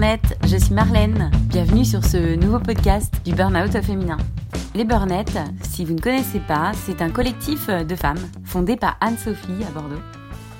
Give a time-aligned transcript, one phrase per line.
[0.00, 1.28] Je suis Marlène.
[1.46, 4.16] Bienvenue sur ce nouveau podcast du Burnout féminin.
[4.76, 9.64] Les Burnettes, si vous ne connaissez pas, c'est un collectif de femmes fondé par Anne-Sophie
[9.66, 10.00] à Bordeaux.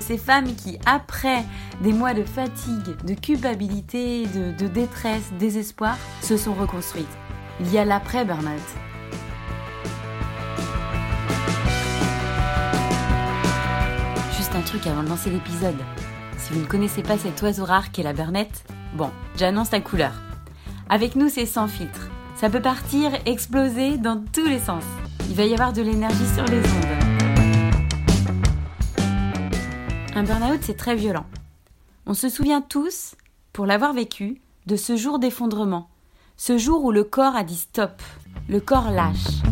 [0.01, 1.45] Ces femmes qui, après
[1.81, 7.07] des mois de fatigue, de culpabilité, de, de détresse, désespoir, se sont reconstruites.
[7.61, 8.59] Il y a l'après-burnout.
[14.35, 15.77] Juste un truc avant de lancer l'épisode.
[16.51, 18.63] Vous ne connaissez pas cet oiseau rare qu'est la burnette,
[18.95, 20.13] bon, j'annonce la couleur.
[20.89, 22.09] Avec nous, c'est sans filtre.
[22.35, 24.83] Ça peut partir, exploser dans tous les sens.
[25.29, 26.99] Il va y avoir de l'énergie sur les ondes.
[30.15, 31.27] Un burn-out, c'est très violent.
[32.07, 33.13] On se souvient tous,
[33.53, 35.87] pour l'avoir vécu, de ce jour d'effondrement.
[36.35, 38.01] Ce jour où le corps a dit stop.
[38.47, 39.43] Le corps lâche.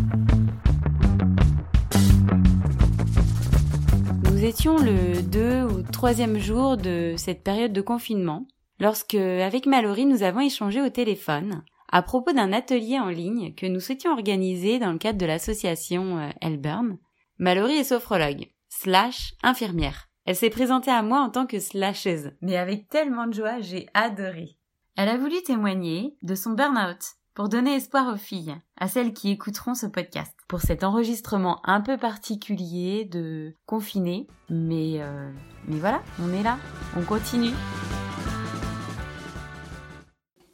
[4.38, 8.46] Nous étions le 2 ou 3e jour de cette période de confinement,
[8.80, 13.66] lorsque, avec Mallory, nous avons échangé au téléphone à propos d'un atelier en ligne que
[13.66, 17.00] nous souhaitions organiser dans le cadre de l'association euh, Elburn.
[17.40, 20.08] Mallory est sophrologue, slash infirmière.
[20.26, 23.88] Elle s'est présentée à moi en tant que slasheuse, mais avec tellement de joie, j'ai
[23.96, 24.50] adoré.
[24.98, 27.00] Elle a voulu témoigner de son burn-out
[27.38, 31.82] pour donner espoir aux filles, à celles qui écouteront ce podcast, pour cet enregistrement un
[31.82, 34.26] peu particulier de confiné.
[34.50, 35.32] Mais, euh,
[35.68, 36.58] mais voilà, on est là,
[36.98, 37.54] on continue.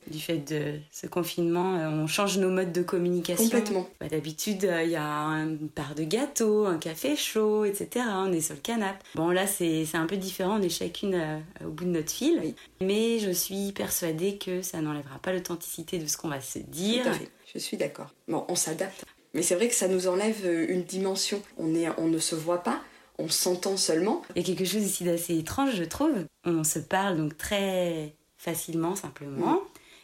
[0.07, 3.43] Du fait de ce confinement, euh, on change nos modes de communication.
[3.45, 3.87] Complètement.
[3.99, 8.05] Bah, D'habitude, il y a une part de gâteau, un café chaud, etc.
[8.09, 8.99] On est sur le canapé.
[9.15, 10.59] Bon, là, c'est un peu différent.
[10.59, 12.39] On est chacune euh, au bout de notre fil.
[12.43, 12.55] Oui.
[12.81, 17.03] Mais je suis persuadée que ça n'enlèvera pas l'authenticité de ce qu'on va se dire.
[17.03, 17.29] Tout à fait.
[17.53, 18.09] Je suis d'accord.
[18.27, 19.05] Bon, on s'adapte.
[19.33, 21.41] Mais c'est vrai que ça nous enlève euh, une dimension.
[21.57, 22.81] On, est, on ne se voit pas,
[23.17, 24.21] on s'entend seulement.
[24.35, 26.25] Il y a quelque chose ici d'assez étrange, je trouve.
[26.45, 29.61] On se parle donc très facilement, simplement.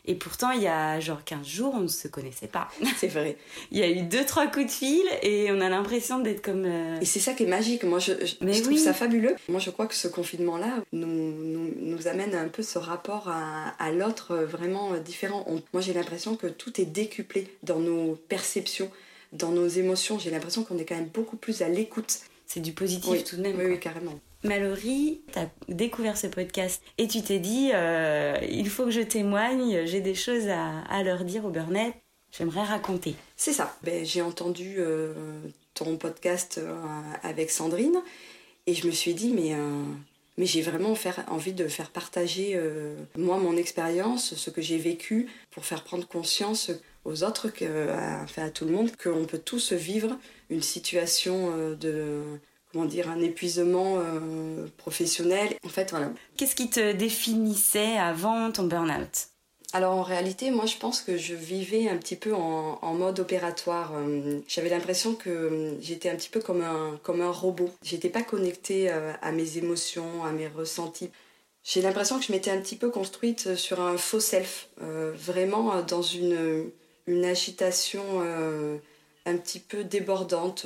[0.10, 2.68] Et pourtant, il y a genre 15 jours, on ne se connaissait pas.
[2.98, 3.38] C'est vrai.
[3.72, 6.66] Il y a eu deux, trois coups de fil et on a l'impression d'être comme...
[6.66, 7.84] euh, Et c'est ça qui est magique.
[7.84, 9.36] Moi, je, je, Mais je trouve ça fabuleux.
[9.48, 13.68] Moi, je crois que ce confinement-là nous, nous, nous amène un peu ce rapport à,
[13.78, 15.46] à l'autre euh, vraiment euh, différent.
[15.48, 18.90] On- moi, j'ai l'impression que tout est décuplé dans nos perceptions,
[19.32, 20.18] dans nos émotions.
[20.18, 22.18] J'ai l'impression qu'on est quand même beaucoup plus à l'écoute.
[22.48, 23.56] C'est du positif Oui, tout de même.
[23.58, 23.72] Oui, quoi.
[23.74, 24.20] oui, carrément.
[24.44, 29.86] Mallory, t'as découvert ce podcast et tu t'es dit, euh, il faut que je témoigne,
[29.86, 31.94] j'ai des choses à, leur dire au Burnett,
[32.32, 33.16] j'aimerais raconter.
[33.36, 33.76] C'est ça.
[33.84, 35.14] Ben, j'ai entendu euh,
[35.74, 36.74] ton podcast euh,
[37.22, 38.02] avec Sandrine
[38.66, 39.56] et je me suis dit, mais,
[40.38, 40.94] mais j'ai vraiment
[41.28, 42.58] envie de faire partager,
[43.18, 46.70] moi, mon expérience, ce que j'ai vécu, pour faire prendre conscience
[47.04, 50.20] aux autres, à, à tout le monde, qu'on peut tous vivre
[50.52, 52.22] une situation de,
[52.72, 55.56] comment dire, un épuisement euh, professionnel.
[55.66, 56.12] En fait, voilà.
[56.38, 59.28] Qu'est-ce qui te définissait avant ton burn-out?
[59.72, 63.20] Alors en réalité, moi je pense que je vivais un petit peu en, en mode
[63.20, 63.92] opératoire.
[63.96, 67.70] Euh, J'avais l'impression que j'étais un petit peu comme un, comme un robot.
[67.84, 71.12] J'étais pas connectée euh, à mes émotions, à mes ressentis.
[71.64, 75.84] J'ai l'impression que je m'étais un petit peu construite sur un faux self, euh, vraiment
[75.84, 76.72] dans une,
[77.06, 78.78] une agitation euh,
[79.28, 80.66] un petit peu débordante.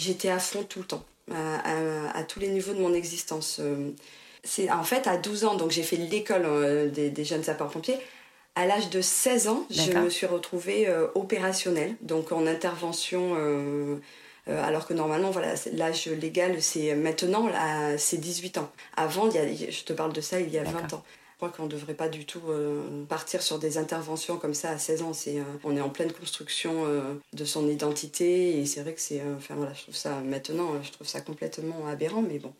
[0.00, 3.58] J'étais à fond tout le temps, à, à- à tous les niveaux de mon existence.
[3.60, 3.90] euh.
[4.44, 7.98] C'est en fait à 12 ans, donc j'ai fait l'école euh, des, des jeunes sapeurs-pompiers.
[8.54, 13.34] À l'âge de 16 ans, je me suis retrouvée euh, opérationnelle, donc en intervention.
[13.36, 13.96] euh,
[14.48, 17.46] euh, alors que normalement, voilà, l'âge légal, c'est maintenant,
[17.98, 18.70] c'est 18 ans.
[18.96, 20.98] Avant, il y a, je te parle de ça il y a 20 D'accord.
[21.00, 21.04] ans.
[21.40, 24.76] Crois qu'on ne devrait pas du tout euh, partir sur des interventions comme ça à
[24.76, 25.14] 16 ans.
[25.14, 29.00] C'est, euh, on est en pleine construction euh, de son identité et c'est vrai que
[29.00, 29.22] c'est.
[29.38, 32.52] enfin voilà, je trouve ça maintenant, je trouve ça complètement aberrant, mais bon.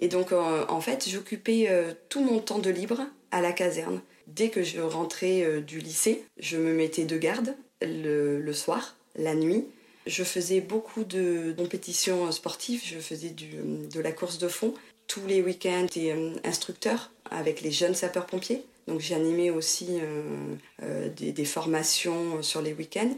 [0.00, 1.68] Et donc, en fait, j'occupais
[2.08, 3.00] tout mon temps de libre
[3.30, 4.00] à la caserne.
[4.26, 9.66] Dès que je rentrais du lycée, je me mettais de garde le, soir, la nuit.
[10.08, 12.82] Je faisais beaucoup de compétitions sportives.
[12.84, 14.74] Je faisais de la course de fond.
[15.06, 18.64] Tous les week-ends, j'étais instructeur avec les jeunes sapeurs-pompiers.
[18.86, 23.14] Donc, j'animais aussi euh, euh, des, formations sur les week-ends.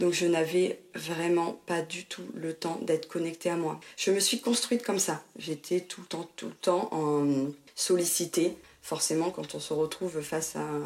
[0.00, 3.78] Donc je n'avais vraiment pas du tout le temps d'être connectée à moi.
[3.96, 5.22] Je me suis construite comme ça.
[5.38, 8.56] J'étais tout le temps, tout le temps en sollicitée.
[8.82, 10.82] Forcément, quand on se retrouve face à un,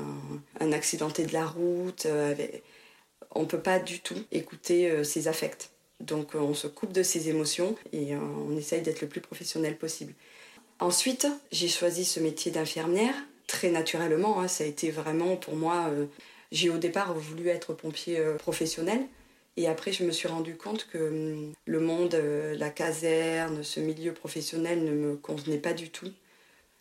[0.61, 2.35] un accidenté de la route, euh,
[3.35, 5.71] on ne peut pas du tout écouter euh, ses affects.
[6.01, 9.21] Donc euh, on se coupe de ses émotions et euh, on essaye d'être le plus
[9.21, 10.15] professionnel possible.
[10.81, 13.15] Ensuite, j'ai choisi ce métier d'infirmière
[13.47, 14.41] très naturellement.
[14.41, 14.49] hein.
[14.49, 15.89] ça a été vraiment pour moi.
[15.91, 16.07] euh,
[16.53, 19.01] j'ai au départ voulu être pompier euh, professionnel.
[19.57, 23.81] Et après, je me suis rendu compte que hum, le monde, euh, la caserne, ce
[23.81, 26.11] milieu professionnel ne me convenait pas du tout.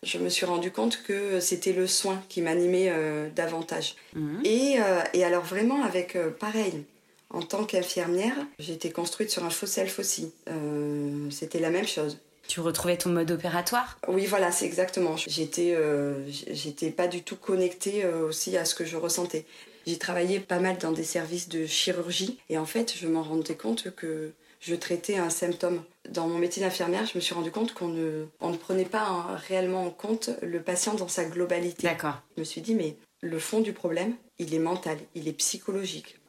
[0.03, 2.91] je me suis rendu compte que c'était le soin qui m'animait
[3.35, 3.95] davantage.
[4.13, 4.41] Mhm.
[4.45, 4.77] Et,
[5.13, 6.85] et alors vraiment avec pareil,
[7.31, 10.31] en tant qu'infirmière, j'étais construite sur un faux self aussi.
[10.49, 12.19] Euh, c'était la même chose.
[12.47, 13.97] Tu retrouvais ton mode opératoire?
[14.07, 15.15] Oui, voilà, c'est exactement.
[15.17, 19.45] J'étais, euh, j'étais pas du tout connectée euh, aussi à ce que je ressentais.
[19.85, 23.55] J'ai travaillé pas mal dans des services de chirurgie et en fait, je m'en rendais
[23.55, 25.83] compte que je traitais un symptôme.
[26.09, 29.05] Dans mon métier d'infirmière, je me suis rendu compte qu'on ne, on ne prenait pas
[29.07, 31.87] hein, réellement en compte le patient dans sa globalité.
[31.87, 32.21] D'accord.
[32.35, 36.19] Je me suis dit, mais le fond du problème, il est mental, il est psychologique.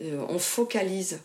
[0.00, 1.20] Euh, on focalise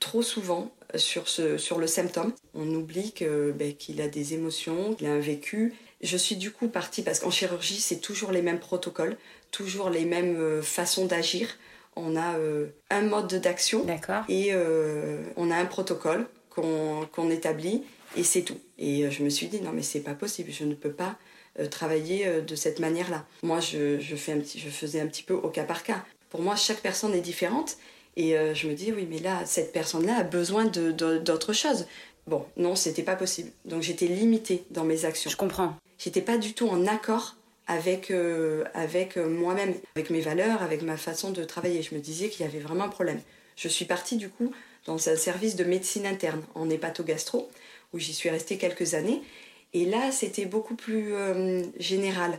[0.00, 2.32] trop souvent sur, ce, sur le symptôme.
[2.54, 5.74] On oublie que, ben, qu'il a des émotions, qu'il a un vécu.
[6.00, 9.16] Je suis du coup partie, parce qu'en chirurgie, c'est toujours les mêmes protocoles,
[9.50, 11.48] toujours les mêmes euh, façons d'agir.
[11.96, 14.22] On a euh, un mode d'action D'accord.
[14.28, 17.82] et euh, on a un protocole qu'on qu'on établit
[18.16, 18.58] et c'est tout.
[18.78, 21.18] Et je me suis dit non mais c'est pas possible, je ne peux pas
[21.72, 23.26] travailler de cette manière-là.
[23.42, 26.04] Moi je, je, fais un petit, je faisais un petit peu au cas par cas.
[26.30, 27.78] Pour moi chaque personne est différente
[28.18, 31.86] et euh, je me dis oui mais là cette personne-là a besoin d'autre chose.
[32.26, 33.50] Bon non c'était pas possible.
[33.64, 35.74] Donc j'étais limitée dans mes actions Je comprends.
[35.96, 37.36] j'étais pas du tout en accord
[37.68, 41.82] avec, euh, avec euh, moi-même, avec mes valeurs, avec ma façon de travailler.
[41.82, 43.20] Je me disais qu'il y avait vraiment un problème.
[43.56, 44.52] Je suis partie du coup
[44.86, 47.50] dans un service de médecine interne en hépatogastro,
[47.92, 49.22] où j'y suis restée quelques années.
[49.74, 52.38] Et là, c'était beaucoup plus euh, général.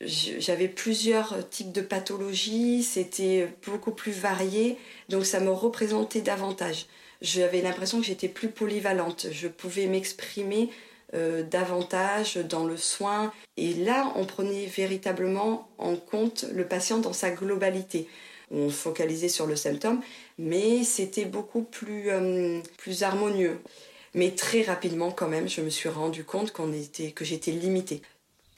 [0.00, 4.78] J'avais plusieurs types de pathologies, c'était beaucoup plus varié,
[5.10, 6.86] donc ça me représentait davantage.
[7.20, 10.70] J'avais l'impression que j'étais plus polyvalente, je pouvais m'exprimer
[11.12, 13.32] euh, davantage dans le soin.
[13.56, 18.08] Et là, on prenait véritablement en compte le patient dans sa globalité.
[18.52, 20.00] On focalisait sur le symptôme,
[20.38, 23.60] mais c'était beaucoup plus, euh, plus harmonieux.
[24.14, 28.02] Mais très rapidement, quand même, je me suis rendu compte qu'on était, que j'étais limitée.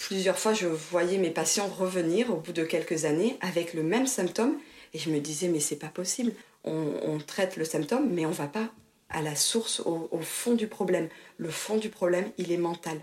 [0.06, 4.08] Plusieurs fois, je voyais mes patients revenir au bout de quelques années avec le même
[4.08, 4.58] symptôme,
[4.94, 6.32] et je me disais, mais c'est pas possible.
[6.64, 8.68] On, on traite le symptôme, mais on va pas
[9.10, 11.08] à la source, au, au fond du problème.
[11.36, 13.00] Le fond du problème, il est mental.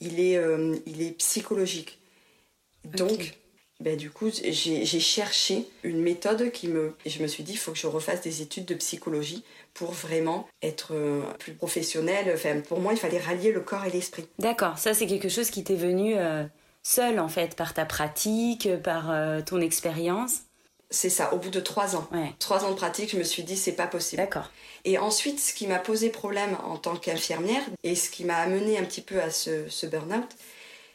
[0.00, 1.98] Il est, euh, il est psychologique.
[2.84, 3.39] Donc.
[3.80, 6.94] Ben, du coup, j'ai cherché une méthode qui me...
[7.04, 9.42] et Je me suis dit, il faut que je refasse des études de psychologie
[9.72, 12.30] pour vraiment être euh, plus professionnelle.
[12.34, 14.26] Enfin, pour moi, il fallait rallier le corps et l'esprit.
[14.38, 14.78] D'accord.
[14.78, 16.44] Ça, c'est quelque chose qui t'est venu euh,
[16.82, 20.40] seul, en fait, par ta pratique, par euh, ton expérience?
[20.90, 22.06] C'est ça, au bout de trois ans.
[22.12, 22.34] Ouais.
[22.40, 24.20] Trois ans de pratique, je me suis dit, c'est pas possible.
[24.20, 24.50] D'accord.
[24.84, 28.76] Et ensuite, ce qui m'a posé problème en tant qu'infirmière et ce qui m'a amené
[28.76, 30.28] un petit peu à ce, ce burn-out,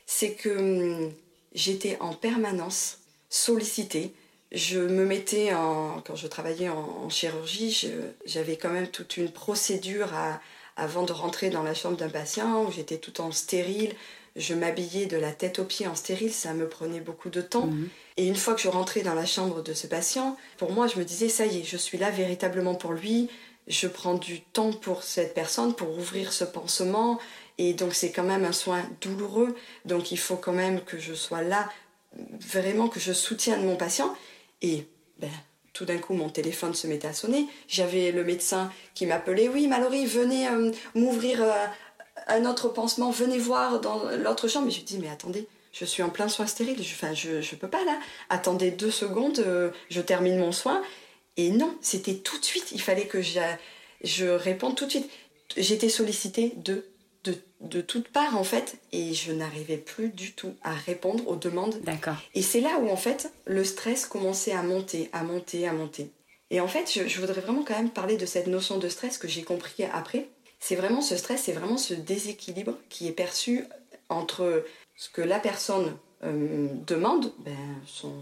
[0.05, 1.13] c'est que hum,
[1.56, 3.00] j'étais en permanence
[3.30, 4.13] sollicitée.
[4.52, 6.02] Je me mettais en.
[6.06, 7.90] Quand je travaillais en, en chirurgie,
[8.25, 10.40] j'avais quand même toute une procédure à-
[10.78, 13.94] avant de rentrer dans la chambre d'un patient où j'étais tout en stérile.
[14.36, 17.68] Je m'habillais de la tête aux pieds en stérile, ça me prenait beaucoup de temps.
[17.68, 17.90] Mhm.
[18.18, 21.00] Et une fois que je rentrais dans la chambre de ce patient, pour moi, je
[21.00, 23.30] me disais, ça y est, je suis là véritablement pour lui.
[23.68, 27.18] Je prends du temps pour cette personne, pour ouvrir ce pansement.
[27.57, 29.56] Et donc, c'est quand même un soin douloureux.
[29.86, 31.69] Donc, il faut quand même que je sois là,
[32.40, 34.16] vraiment que je soutienne mon patient.
[34.62, 34.86] Et
[35.19, 35.30] ben,
[35.74, 37.48] tout d'un coup, mon téléphone se mettait à sonner.
[37.68, 41.66] J'avais le médecin qui m'appelait, oui, Mallory, venez euh, m'ouvrir euh,
[42.28, 44.66] un autre pansement, venez voir dans l'autre chambre.
[44.66, 47.68] Mais je dis, mais attendez, je suis en plein soin stérile, enfin, je, je peux
[47.68, 47.97] pas là.
[48.30, 50.81] Attendez deux secondes, euh, je termine mon soin.
[51.38, 55.09] Et non, c'était tout de suite, il fallait que je réponde tout de suite.
[55.57, 56.85] J'étais sollicitée de,
[57.25, 61.35] de, de toutes parts en fait, et je n'arrivais plus du tout à répondre aux
[61.35, 62.15] demandes D'accord.
[62.33, 66.09] et c'est là où en fait le stress commençait à monter, à monter, à monter.
[66.51, 69.17] Et en fait, je, je voudrais vraiment quand même parler de cette notion de stress
[69.17, 70.27] que j'ai compris après.
[70.59, 73.65] C'est vraiment ce stress, c'est vraiment ce déséquilibre qui est perçu
[74.09, 74.63] entre
[74.95, 78.13] ce que la personne euh, demande, ben, son,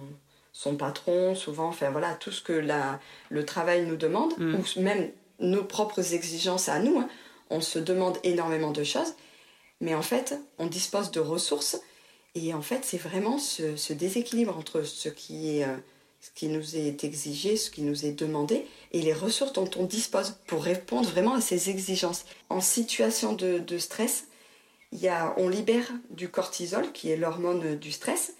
[0.54, 4.56] son patron, souvent, enfin voilà, tout ce que la, le travail nous demande, Mm.
[4.56, 7.00] ou même nos propres exigences à nous.
[7.00, 7.10] hein.
[7.54, 9.14] On se demande énormément de choses,
[9.80, 11.80] mais en fait, on dispose de ressources
[12.36, 15.76] et en fait, c'est vraiment ce, déséquilibre entre ce qui, est, euh,
[16.20, 19.84] ce qui nous est exigé, ce qui nous est demandé, et les ressources dont on
[19.84, 22.26] dispose pour répondre vraiment à ces exigences.
[22.50, 24.26] En situation de, de stress,
[24.92, 28.34] y a, on libère du cortisol, qui est l'hormone du stress,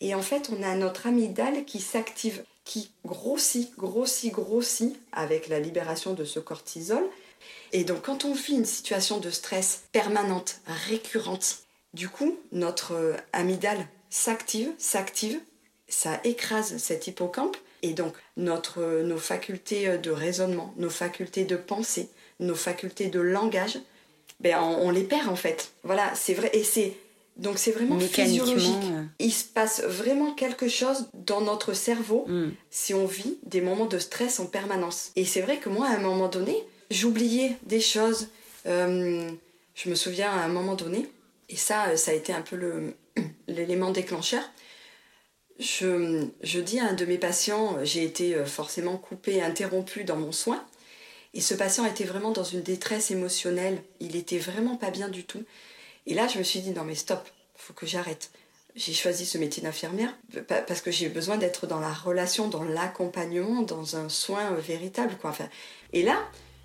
[0.00, 5.60] et en fait, on a notre amygdale qui s'active, qui grossit, grossit, grossit avec la
[5.60, 7.04] libération de ce cortisol.
[7.74, 11.58] Et donc, quand on vit une situation de stress permanente, récurrente,
[11.92, 15.40] du coup, notre euh, amygdale s'active, s'active,
[15.88, 21.44] ça écrase cet hippocampe, et donc notre, euh, nos facultés euh, de raisonnement, nos facultés
[21.44, 23.80] de pensée, nos facultés de langage,
[24.38, 25.72] ben, on, on les perd en fait.
[25.82, 26.50] Voilà, c'est vrai.
[26.52, 26.96] Et c'est
[27.36, 28.84] Donc c'est vraiment physiologique.
[29.18, 32.50] Il se passe vraiment quelque chose dans notre cerveau mm.
[32.70, 35.10] si on vit des moments de stress en permanence.
[35.16, 36.56] Et c'est vrai que moi, à un moment donné,
[36.90, 38.28] j'oubliais des choses.
[38.66, 39.30] Euh,
[39.74, 41.08] je me souviens à un moment donné,
[41.48, 42.94] et ça, ça a été un peu
[43.48, 44.42] l'élément déclencheur.
[45.58, 50.32] Je, dis à un de mes patients, j'ai été euh, forcément coupée, interrompue dans mon
[50.32, 50.64] soin.
[51.32, 53.82] Et ce patient était vraiment dans une détresse émotionnelle.
[54.00, 55.42] Il était vraiment pas bien du tout.
[56.06, 58.30] Et là, je me suis dit, non mais stop, faut que j'arrête.
[58.76, 60.12] J'ai choisi ce métier d'infirmière
[60.48, 65.16] parce que j'ai besoin d'être dans la relation, dans l'accompagnement, dans un soin euh, véritable.
[65.92, 66.18] Et là,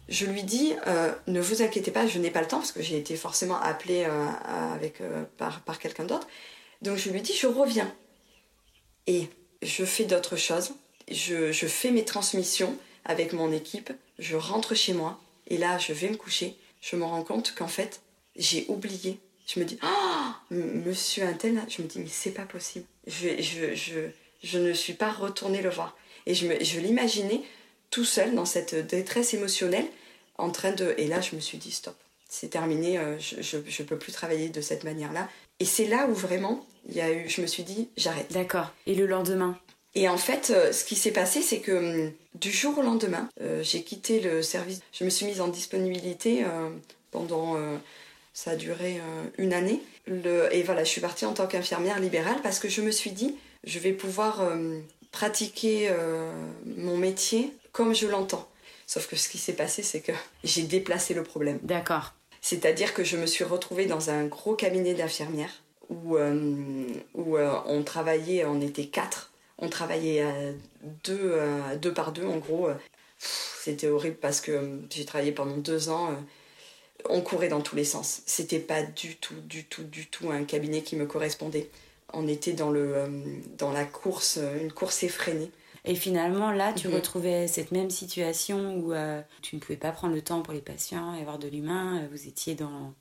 [0.09, 2.81] je lui dis, euh, ne vous inquiétez pas, je n'ai pas le temps parce que
[2.81, 4.25] j'ai été forcément appelée euh,
[4.73, 5.01] avec,
[5.37, 6.27] par, par quelqu'un d'autre.
[6.81, 7.93] Donc je lui dis, je reviens.
[9.07, 9.29] Et
[9.61, 10.73] je fais d'autres choses.
[11.09, 13.91] Je, je fais mes transmissions avec mon équipe.
[14.17, 15.19] Je rentre chez moi.
[15.47, 16.57] Et là, je vais me coucher.
[16.81, 18.01] Je me rends compte qu'en fait,
[18.35, 19.19] j'ai oublié
[19.53, 22.85] je me dis, oh, monsieur Intel, je me dis, mais c'est pas possible.
[23.07, 23.99] Je, je, je,
[24.43, 25.97] je, ne suis pas retournée le voir.
[26.27, 27.41] Et je, je l'imaginais
[27.89, 29.87] tout seul dans cette détresse émotionnelle,
[30.39, 30.95] en train de.
[30.97, 31.95] Et là, je me suis dit, stop,
[32.29, 35.27] c'est terminé, euh, je ne peux plus travailler de cette manière-là.
[35.59, 38.31] Et c'est là où vraiment, il y a eu, je me suis dit, j'arrête.
[38.31, 38.71] D'accord.
[38.85, 39.57] Et le lendemain?
[39.95, 43.27] Et en fait, euh, ce qui s'est passé, c'est que hum, du jour au lendemain,
[43.41, 44.81] euh, j'ai quitté le service.
[44.93, 46.45] Je me suis mise en disponibilité
[47.11, 47.57] pendant
[48.33, 49.01] ça a duré
[49.39, 49.81] une année.
[50.07, 53.35] et voilà, je suis partie en tant qu'infirmière libérale parce que je me suis dit,
[53.63, 54.47] je vais pouvoir
[55.11, 55.91] pratiquer
[56.77, 58.47] mon métier comme je l'entends.
[58.89, 60.11] Sauf que ce qui s'est passé, c'est que
[60.43, 61.59] j'ai déplacé le problème.
[61.61, 62.13] D'accord.
[62.41, 68.45] C'est-à-dire que je me suis retrouvée dans un gros cabinet d'infirmières où, où on travaillait,
[68.45, 70.23] on était quatre, on travaillait
[71.03, 71.37] deux,
[71.81, 72.69] deux par deux en gros.
[73.17, 76.15] C'était horrible parce que j'ai travaillé pendant deux ans
[77.07, 78.21] on courait dans tous les sens.
[78.25, 81.69] C'était pas du tout, du tout, du tout un cabinet qui me correspondait.
[82.11, 83.07] On était dans, le, euh,
[83.57, 85.51] dans la course, euh, une course effrénée.
[85.85, 90.13] Et finalement, là, tu retrouvais cette même situation où euh, tu ne pouvais pas prendre
[90.13, 92.01] le temps pour les patients et avoir de l'humain.
[92.11, 92.93] Vous étiez dans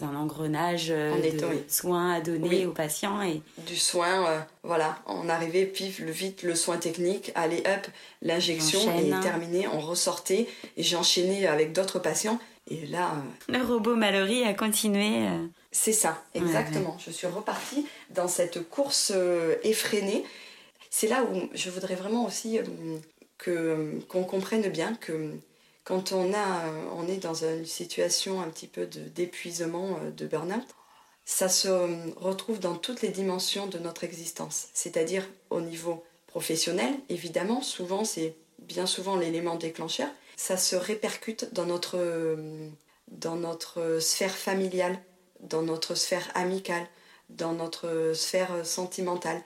[0.00, 3.20] un engrenage de soins à donner aux patients.
[3.22, 3.42] Et...
[3.66, 4.98] Du soin, voilà.
[5.06, 7.88] On arrivait, pif, le vite, le soin technique, allez, hop,
[8.22, 10.46] l'injection est terminée, on ressortait.
[10.76, 12.38] Et j'ai enchaîné avec d'autres patients.
[12.70, 13.12] Et là.
[13.14, 15.26] Euh, le robot Mallory a continué.
[15.26, 15.46] Euh.
[15.72, 16.96] C'est ça, exactement.
[17.04, 20.24] Je suis repartie dans cette course euh, effrénée.
[20.90, 22.58] C'est là où je voudrais vraiment aussi
[23.38, 25.32] que qu'on comprenne bien que
[25.84, 30.66] quand on, a, on est dans une situation un petit peu d'épuisement, de, burn-out,
[31.24, 31.68] ça se
[32.18, 34.68] retrouve dans toutes les dimensions de notre existence.
[34.74, 41.64] C'est-à-dire au niveau professionnel, évidemment, souvent c'est bien souvent l'élément déclencheur, ça se répercute dans
[41.64, 42.36] notre,
[43.08, 44.98] dans notre sphère familiale,
[45.40, 46.86] dans notre sphère amicale,
[47.30, 49.42] dans notre sphère sentimentale.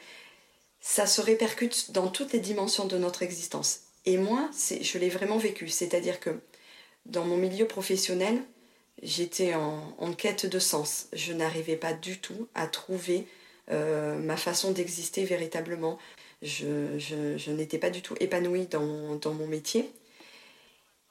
[0.82, 3.82] Ça se répercute dans toutes les dimensions de notre existence.
[4.04, 5.68] Et moi, je l'ai vraiment vécu.
[5.68, 6.30] C'est-à-dire que
[7.06, 8.42] dans mon milieu professionnel,
[9.00, 11.06] j'étais en, quête de sens.
[11.12, 13.26] Je n'arrivais pas du tout à trouver
[13.70, 15.98] euh, ma façon d'exister véritablement.
[16.42, 18.82] Je, n'étais pas du tout épanouie dans,
[19.32, 19.88] mon métier.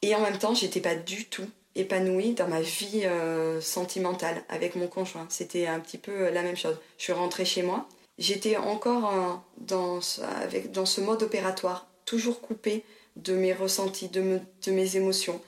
[0.02, 4.76] Et en même temps, j'étais pas du tout épanouie dans ma vie euh, sentimentale avec
[4.76, 5.28] mon conjoint.
[5.30, 6.78] C'était un petit peu la même chose.
[6.98, 7.88] Je suis rentrée chez moi.
[8.22, 10.00] J'étais encore dans,
[10.42, 12.84] avec, dans ce mode opératoire, toujours coupée
[13.16, 15.42] de mes ressentis, de, de mes émotions.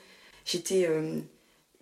[0.44, 1.20] J'étais euh,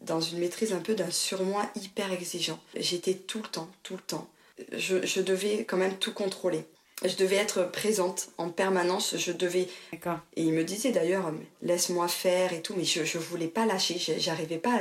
[0.02, 2.60] dans une maîtrise un peu d'un surmoi hyper exigeant.
[2.76, 4.28] J'étais tout le temps, tout le temps.
[4.72, 6.64] Je, je devais quand même tout contrôler
[7.04, 9.16] je devais être présente en permanence.
[9.16, 9.68] Je devais.
[9.92, 10.18] D'accord.
[10.36, 11.32] Et il me disait d'ailleurs,
[11.62, 13.98] laisse-moi faire et tout, mais je, ne voulais pas lâcher.
[14.18, 14.80] J'arrivais pas à.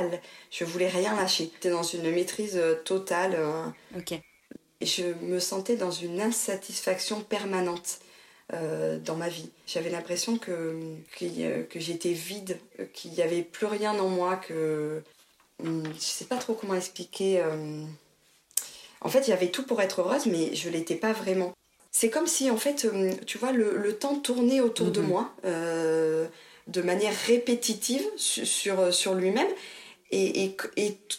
[0.50, 1.50] Je voulais rien lâcher.
[1.52, 3.34] J'étais dans une maîtrise euh, totale.
[3.36, 3.66] Euh,
[3.96, 4.20] ok.
[4.82, 8.00] Et je me sentais dans une insatisfaction permanente
[8.52, 9.48] euh, dans ma vie.
[9.66, 10.78] J'avais l'impression que,
[11.18, 12.58] que, j'étais vide,
[12.92, 15.02] qu'il n'y avait plus rien en moi, que.
[15.62, 17.42] Hmm, je sais pas trop comment expliquer.
[19.00, 21.54] En fait, il y avait tout pour être heureuse, mais je l'étais pas vraiment
[21.92, 25.06] c'est comme si, en fait, euh, tu vois, le, temps tournait autour de mhm.
[25.06, 26.26] moi euh,
[26.66, 29.48] de manière répétitive sur, euh, sur, lui-même.
[30.10, 30.56] Et,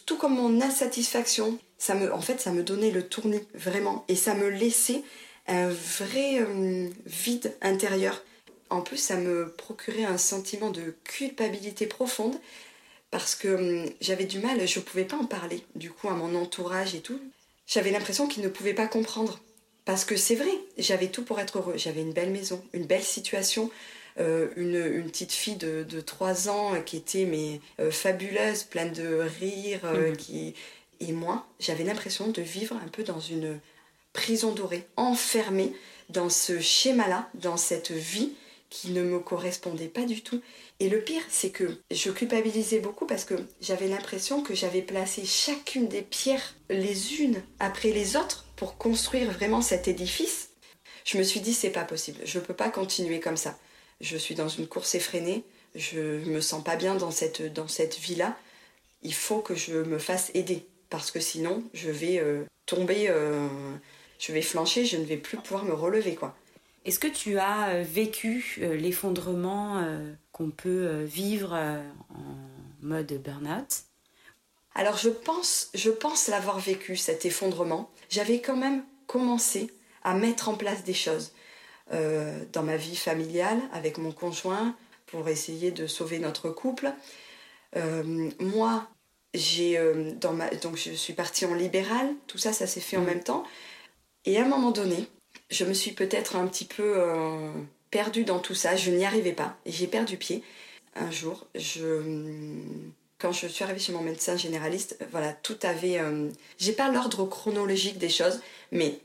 [0.06, 4.06] tout comme mon insatisfaction, ça me, en fait, ça me donnait le tournis, vraiment.
[4.08, 5.02] Et ça me laissait
[5.46, 6.42] un vrai
[7.04, 8.22] vide intérieur.
[8.70, 12.34] En plus, ça me procurait un sentiment de culpabilité profonde
[13.10, 16.34] parce que j'avais du mal, je ne pouvais pas en parler, du coup, à mon
[16.34, 17.20] entourage et tout.
[17.66, 19.38] J'avais l'impression qu'ils ne pouvaient pas comprendre.
[19.84, 21.74] Parce que c'est vrai, j'avais tout pour être heureux.
[21.76, 23.70] J'avais une belle maison, une belle situation,
[24.18, 29.28] euh, une, petite fille de, de 3 ans qui était mais, euh, fabuleuse, pleine de
[29.38, 30.16] rire, euh, mhm.
[30.16, 30.54] qui...
[31.00, 33.60] Et moi, j'avais l'impression de vivre un peu dans une
[34.12, 35.72] prison dorée, enfermée
[36.08, 38.32] dans ce schéma-là, dans cette vie
[38.70, 40.40] qui ne me correspondait pas du tout.
[40.80, 45.24] Et le pire, c'est que je culpabilisais beaucoup parce que j'avais l'impression que j'avais placé
[45.24, 50.50] chacune des pierres les unes après les autres pour construire vraiment cet édifice.
[51.04, 53.58] Je me suis dit, c'est pas possible, je peux pas continuer comme ça.
[54.00, 57.98] Je suis dans une course effrénée, je me sens pas bien dans cette, dans cette
[57.98, 58.36] vie-là.
[59.02, 63.48] Il faut que je me fasse aider parce que sinon, je vais euh, tomber, euh,
[64.20, 66.36] je vais flancher, je ne vais plus pouvoir me relever, quoi.
[66.84, 69.84] Est-ce que tu as euh, vécu l'effondrement
[70.30, 73.82] qu'on peut vivre en mode burn-out?
[74.76, 77.90] Alors je pense, je pense l'avoir vécu cet effondrement.
[78.08, 79.72] J'avais quand même commencé
[80.04, 81.32] à mettre en place des choses
[81.90, 86.92] dans ma vie familiale avec mon conjoint pour essayer de sauver notre couple.
[88.40, 88.88] moi,
[89.34, 89.78] j'ai
[90.20, 92.08] dans ma donc je suis partie en libéral.
[92.26, 93.06] Tout ça, ça s'est fait en mmh.
[93.06, 93.44] même temps.
[94.24, 95.06] Et à un moment donné,
[95.50, 97.50] je me suis peut-être un petit peu euh,
[97.90, 98.76] perdue dans tout ça.
[98.76, 99.56] Je n'y arrivais pas.
[99.66, 100.42] J'ai perdu pied.
[100.96, 102.02] Un jour, je,
[103.18, 105.98] quand je suis arrivée chez mon médecin généraliste, voilà, tout avait.
[105.98, 108.98] Euh, j'ai pas l'ordre chronologique des choses, mais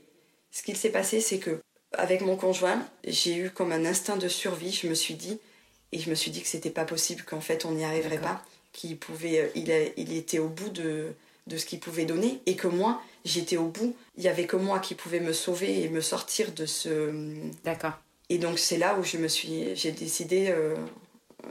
[0.52, 1.60] ce qu'il s'est passé, c'est que
[1.92, 4.72] avec mon conjoint, j'ai eu comme un instinct de survie.
[4.72, 5.40] Je me suis dit,
[5.92, 8.42] et je me suis dit que c'était pas possible, qu'en fait on n'y arriverait pas,
[8.72, 11.12] qu'il pouvait, euh, il, il était au bout de,
[11.46, 13.94] de ce qu'il pouvait donner, et que moi, j'étais au bout.
[14.16, 17.12] Il y avait que moi qui pouvais me sauver et me sortir de ce.
[17.64, 17.98] D'accord.
[18.28, 20.76] Et donc c'est là où je me suis, j'ai décidé euh,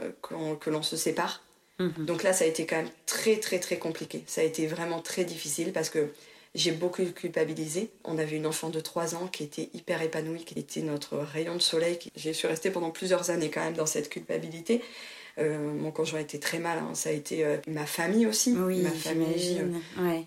[0.02, 0.12] euh,
[0.60, 1.44] que l'on se sépare.
[1.80, 2.06] Mhm.
[2.06, 4.24] Donc là, ça a été quand même très très très compliqué.
[4.28, 6.10] Ça a été vraiment très difficile parce que
[6.56, 7.90] j'ai beaucoup culpabilisé.
[8.04, 11.56] On avait une enfant de 3 ans qui était hyper épanouie, qui était notre rayon
[11.56, 12.00] de soleil.
[12.16, 14.82] J'ai suis restée pendant plusieurs années quand même dans cette culpabilité.
[15.40, 16.94] Euh, mon conjoint était très mal, hein.
[16.94, 18.54] ça a été ma famille aussi.
[18.58, 19.62] Oui, ma famille.
[19.98, 20.26] Ouais.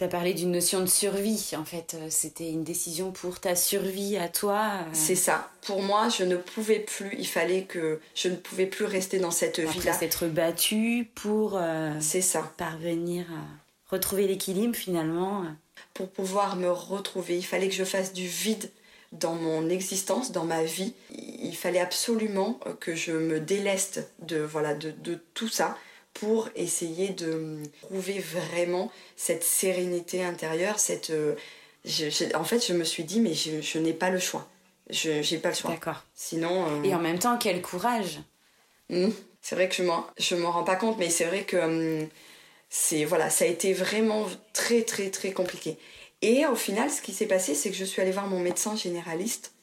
[0.00, 1.92] Tu as parlé d'une notion de survie, en fait.
[1.92, 4.62] Euh, c'était une décision pour ta survie à toi.
[4.78, 4.90] Euh.
[4.94, 5.50] C'est ça.
[5.66, 9.30] Pour moi, je ne pouvais plus, il fallait que je ne pouvais plus rester dans
[9.30, 9.92] cette vie-là.
[9.92, 12.50] S'être battue pour euh, C'est ça.
[12.56, 15.44] parvenir à retrouver l'équilibre finalement.
[15.92, 18.70] Pour pouvoir me retrouver, il fallait que je fasse du vide
[19.12, 20.94] dans mon existence, dans ma vie.
[21.40, 25.76] Il fallait absolument que je me déleste de, voilà, de, de tout ça
[26.14, 31.10] pour essayer de trouver vraiment cette sérénité intérieure, cette...
[31.10, 31.34] Euh,
[32.34, 34.46] en fait, je me suis dit, mais je, n'ai pas le choix.
[34.90, 35.70] Je n'ai pas le choix.
[35.70, 36.04] D'accord.
[36.14, 36.66] Sinon...
[36.66, 38.20] Euh, Et en même temps, quel courage
[38.90, 39.08] hmm.
[39.40, 42.08] C'est vrai que je m'en, je m'en rends pas compte, mais c'est vrai que hum,
[42.68, 45.78] c'est voilà, ça a été vraiment très très très compliqué.
[46.20, 48.76] Et au final, ce qui s'est passé, c'est que je suis allée voir mon médecin
[48.76, 49.54] généraliste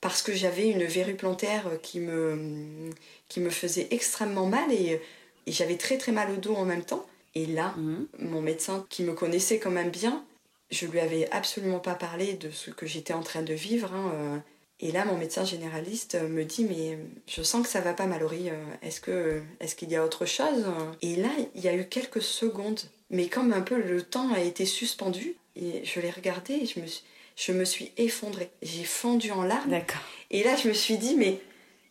[0.00, 2.90] parce que j'avais une verrue plantaire qui me,
[3.28, 5.00] qui me faisait extrêmement mal et
[5.46, 7.06] et j'avais très très mal au dos en même temps.
[7.34, 8.06] Et là, mhm.
[8.18, 10.24] mon médecin, qui me connaissait quand même bien,
[10.70, 13.92] je lui avais absolument pas parlé de ce que j'étais en train de vivre.
[13.92, 14.38] Hein, euh.
[14.80, 18.50] Et là, mon médecin généraliste me dit Mais je sens que ça va pas, Mallory.
[18.50, 18.64] Euh.
[18.82, 20.64] Est-ce que est-ce qu'il y a autre chose?
[21.02, 24.40] Et là, il y a eu quelques secondes, mais comme un peu le temps a
[24.40, 27.04] été suspendu, et je l'ai regardé et je me suis,
[27.40, 28.50] je me suis effondrée.
[28.62, 29.70] J'ai fondu en larmes.
[29.70, 30.02] D'accord.
[30.30, 31.40] Et là, je me suis dit Mais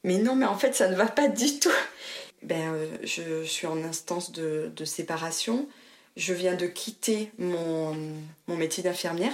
[0.03, 1.71] mais non, mais en fait, ça ne va pas du tout
[2.43, 5.67] ben, euh, je suis en instance de, de, séparation.
[6.15, 7.95] Je viens de quitter mon,
[8.47, 9.33] mon métier d'infirmière.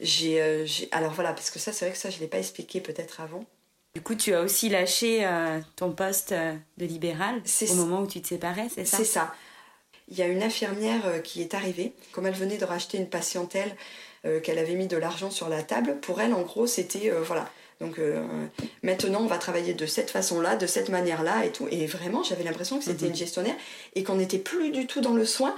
[0.00, 2.38] Euh, j'ai, alors voilà, parce que ça, c'est vrai que ça, je ne l'ai pas
[2.38, 3.44] expliqué peut-être avant.
[3.94, 8.20] Du coup, tu as aussi lâché euh, ton poste de libéral au moment où tu
[8.20, 8.98] te séparais, c'est ça?
[8.98, 9.34] C'est ça.
[10.08, 13.74] Il y a une infirmière qui est arrivée, comme elle venait de racheter une patientèle
[14.42, 15.98] qu'elle avait mis de l'argent sur la table.
[16.00, 17.48] Pour elle, en gros, c'était voilà,
[17.80, 18.26] donc euh,
[18.82, 21.68] maintenant, on va travailler de cette façon-là, de cette manière-là et tout.
[21.70, 23.12] Et vraiment, j'avais l'impression que c'était mhm.
[23.12, 23.56] une gestionnaire
[23.94, 25.54] et qu'on n'était plus du tout dans le soin.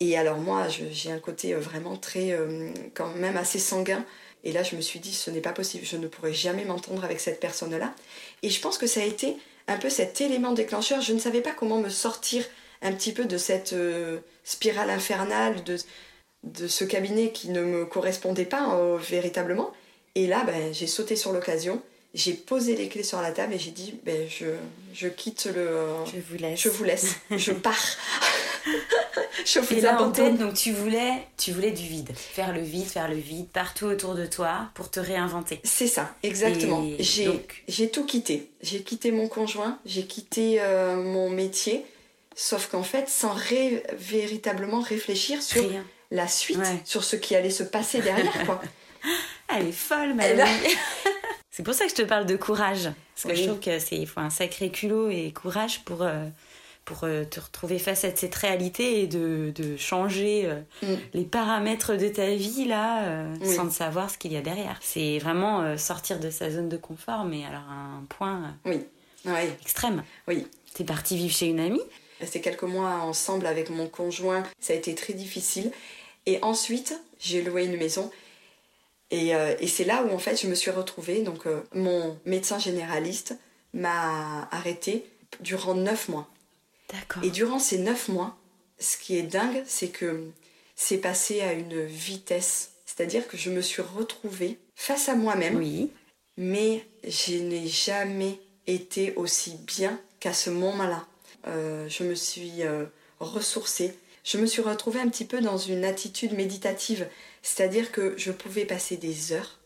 [0.00, 4.04] Et alors moi, j'ai un côté euh, vraiment très, euh, quand même assez sanguin.
[4.44, 7.04] Et là, je me suis dit, ce n'est pas possible, je ne pourrai jamais m'entendre
[7.04, 7.94] avec cette personne-là.
[8.42, 9.36] Et je pense que ça a été
[9.68, 11.02] un peu cet élément déclencheur.
[11.02, 12.42] Je ne savais pas comment me sortir
[12.80, 13.74] un petit peu de cette
[14.42, 15.76] spirale infernale, de,
[16.44, 19.72] de ce cabinet qui ne me correspondait pas véritablement.
[20.14, 21.82] Et là, ben, j'ai sauté sur l'occasion,
[22.14, 24.46] j'ai posé les clés sur la table et j'ai dit ben, je,
[24.92, 25.86] je quitte le.
[26.06, 26.60] je vous laisse.
[26.60, 27.74] Je vous laisse, je pars.
[29.44, 32.10] je vous et là, en tête, donc tu voulais, tu voulais du vide.
[32.14, 35.60] Faire le vide, faire le vide partout autour de toi pour te réinventer.
[35.62, 36.84] C'est ça, exactement.
[36.98, 37.64] J'ai donc...
[37.92, 38.50] tout quitté.
[38.60, 41.86] J'ai quitté mon conjoint, j'ai quitté euh, mon métier,
[42.34, 43.34] sauf qu'en fait, sans
[43.92, 45.62] véritablement réfléchir sur
[46.10, 48.44] la suite, sur ce qui allait se passer derrière.
[48.44, 48.60] quoi.
[49.56, 50.36] Elle est folle, Marie.
[51.50, 52.90] c'est pour ça que je te parle de courage.
[53.14, 56.26] Parce que je trouve c'est faut un sacré culot et courage pour, euh,
[56.84, 61.00] pour euh, te retrouver face à cette réalité et de, de changer euh, mm.
[61.14, 64.78] les paramètres de ta vie là sans savoir ce qu'il y a derrière.
[64.80, 68.80] C'est vraiment sortir de sa zone de confort, mais alors à un point oui.
[69.62, 70.02] extrême.
[70.28, 70.46] Oui.
[70.74, 71.82] T'es partie vivre chez une amie
[72.20, 75.72] Resté quelques mois ensemble avec mon conjoint, ça a été très difficile.
[76.26, 78.10] Et ensuite, j'ai loué une maison.
[79.10, 81.22] Et, et c'est là où en fait je me suis retrouvée.
[81.22, 83.34] Donc mon médecin généraliste
[83.74, 85.04] m'a arrêtée
[85.40, 86.28] durant neuf mois.
[87.22, 88.36] Et durant ces neuf mois,
[88.78, 90.30] ce qui est dingue, c'est que
[90.74, 92.72] c'est passé à une vitesse.
[92.86, 95.56] C'est-à-dire que je me suis retrouvée face à moi-même.
[95.56, 95.90] Oui.
[96.36, 101.06] Mais je n'ai jamais été aussi bien qu'à ce moment-là.
[101.46, 102.86] Euh, je me suis euh,
[103.20, 103.94] ressourcée.
[104.24, 107.08] Je me suis retrouvée un petit peu dans une attitude méditative.
[107.42, 109.58] C'est-à-dire que je pouvais passer des heures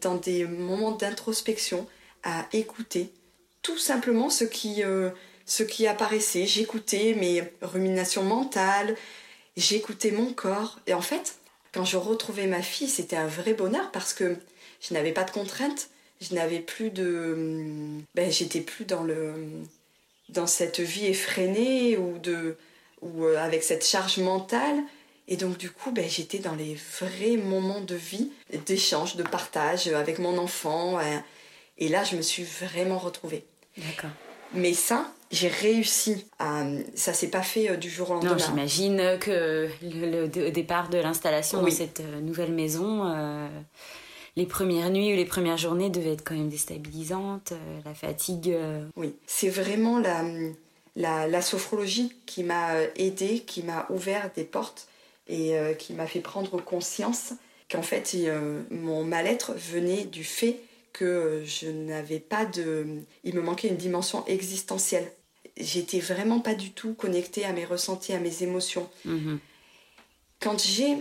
[0.00, 1.86] dans des moments d'introspection
[2.22, 3.10] à écouter
[3.62, 5.10] tout simplement ce qui, euh,
[5.46, 6.46] ce qui apparaissait.
[6.46, 8.96] J'écoutais mes ruminations mentales,
[9.56, 10.78] j'écoutais mon corps.
[10.86, 11.36] Et en fait,
[11.72, 14.36] quand je retrouvais ma fille, c'était un vrai bonheur parce que
[14.80, 15.88] je n'avais pas de contraintes,
[16.20, 18.00] je n'avais plus de.
[18.14, 19.34] Ben, j'étais plus dans, le,
[20.28, 22.56] dans cette vie effrénée ou, de,
[23.04, 24.82] ou euh, avec cette charge mentale.
[25.28, 28.30] Et donc, du coup, ben, j'étais dans les vrais moments de vie,
[28.66, 30.98] d'échange, de partage avec mon enfant.
[31.78, 33.44] Et là, je me suis vraiment retrouvée.
[33.78, 34.10] D'accord.
[34.52, 36.64] Mais ça, j'ai réussi à.
[36.94, 38.32] Ça s'est pas fait euh, du jour au lendemain.
[38.32, 43.48] Non, j'imagine que le, départ de l'installation dans cette euh, nouvelle maison, euh,
[44.36, 47.52] les premières nuits ou les premières journées devaient être quand même déstabilisantes,
[47.84, 48.56] la fatigue.
[48.96, 50.22] Oui, c'est vraiment la,
[50.96, 54.88] la, la, sophrologie qui m'a aidée, qui m'a ouvert des portes
[55.26, 57.32] et qui m'a fait prendre conscience
[57.70, 58.14] qu'en fait,
[58.70, 60.60] mon mal-être venait du fait
[60.94, 62.86] que je n'avais pas de...
[63.24, 65.12] Il me manquait une dimension existentielle.
[65.58, 68.88] J'étais vraiment pas du tout connectée à mes ressentis, à mes émotions.
[69.04, 69.38] Mhm.
[70.40, 70.96] Quand j'ai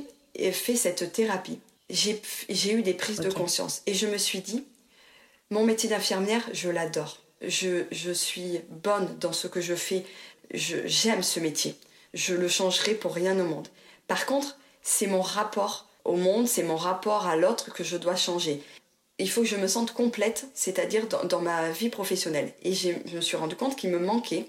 [0.52, 4.66] fait cette thérapie, j'ai eu des prises de conscience et je me suis dit,
[5.50, 7.23] mon métier d'infirmière, je l'adore.
[7.48, 10.06] Je, je, suis bonne dans ce que je fais.
[10.54, 11.76] J'aime ce métier.
[12.14, 13.68] Je le changerai pour rien au monde.
[14.08, 18.16] Par contre, c'est mon rapport au monde, c'est mon rapport à l'autre que je dois
[18.16, 18.62] changer
[19.20, 22.52] il faut que je me sente complète, c'est-à-dire dans, ma vie professionnelle.
[22.64, 24.48] Et je me suis rendu compte qu'il me manquait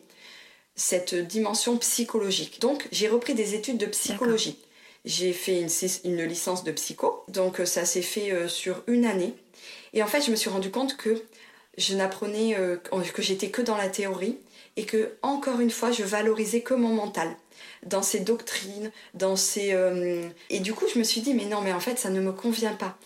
[0.74, 2.60] cette dimension psychologique.
[2.60, 4.58] Donc j'ai repris des études de psychologie.
[5.04, 5.60] J'ai fait
[6.04, 9.34] une, licence de psycho, donc ça s'est fait euh, sur une année.
[9.92, 11.22] Et en fait, je me suis rendu compte que
[11.78, 14.38] je n'apprenais euh, que j'étais que dans la théorie
[14.76, 17.36] et que encore une fois, je valorisais que mon mental
[17.84, 19.76] dans ces doctrines, dans ces
[20.50, 22.32] et du coup, je me suis dit mais non, mais en fait, ça ne me
[22.32, 22.96] convient pas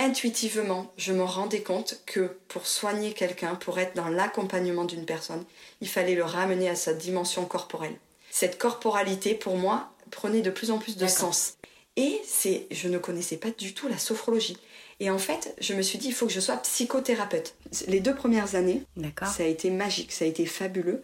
[0.00, 5.44] intuitivement, je me rendais compte que pour soigner quelqu'un, pour être dans l'accompagnement d'une personne,
[5.82, 7.94] il fallait le ramener à sa dimension corporelle.
[8.30, 11.54] Cette corporalité, pour moi, prenait de plus en plus de sens.
[11.96, 14.56] Et c'est, je ne connaissais pas du tout la sophrologie.
[15.00, 17.54] Et en fait, je me suis dit, il faut que je sois psychothérapeute.
[17.88, 18.82] Les deux premières années,
[19.22, 21.02] ça a été magique, ça a été fabuleux,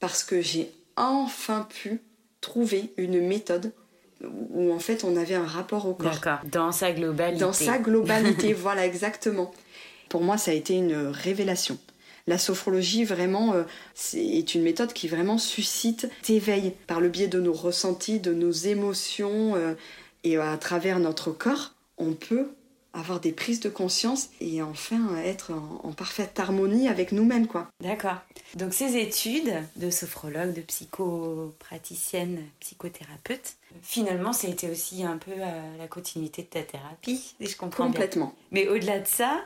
[0.00, 2.02] parce que j'ai enfin pu
[2.42, 3.72] trouver une méthode
[4.50, 6.12] où en fait on avait un rapport au corps.
[6.12, 7.40] D'accord, dans sa globalité.
[7.40, 9.52] Dans sa globalité, voilà exactement.
[10.08, 11.78] Pour moi, ça a été une révélation.
[12.26, 13.62] La sophrologie, vraiment, euh,
[14.14, 18.50] est une méthode qui vraiment suscite, t'éveille par le biais de nos ressentis, de nos
[18.50, 19.74] émotions euh,
[20.24, 21.72] et à travers notre corps.
[21.96, 22.48] On peut
[22.92, 27.68] avoir des prises de conscience et enfin être en, parfaite harmonie avec nous-mêmes quoi.
[27.82, 28.16] D'accord.
[28.54, 35.32] Donc ces études de sophrologue, de psychopraticienne, psychothérapeute, finalement ça a été aussi un peu
[35.36, 38.34] la continuité de ta thérapie, si je comprends Complètement.
[38.52, 39.40] Mais au-delà de ça,